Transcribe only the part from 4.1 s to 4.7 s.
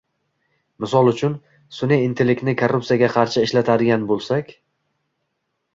boʻlsak